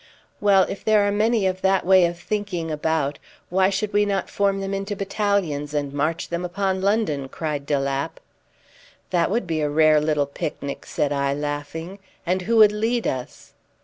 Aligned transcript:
"Well, 0.39 0.63
if 0.63 0.83
there 0.83 1.07
are 1.07 1.11
many 1.11 1.45
of 1.45 1.61
that 1.61 1.85
way 1.85 2.05
of 2.05 2.17
thinking 2.19 2.71
about, 2.71 3.19
why 3.49 3.69
should 3.69 3.93
we 3.93 4.03
not 4.03 4.31
form 4.31 4.59
them 4.59 4.73
into 4.73 4.95
battalions 4.95 5.75
and 5.75 5.93
march 5.93 6.29
them 6.29 6.43
upon 6.43 6.81
London?" 6.81 7.29
cried 7.29 7.67
de 7.67 7.79
Lapp. 7.79 8.19
"That 9.11 9.29
would 9.29 9.45
be 9.45 9.61
a 9.61 9.69
rare 9.69 10.01
little 10.01 10.25
picnic," 10.25 10.87
said 10.87 11.13
I, 11.13 11.35
laughing. 11.35 11.99
"And 12.25 12.41
who 12.41 12.57
would 12.57 12.71
lead 12.71 13.05
us?" 13.05 13.53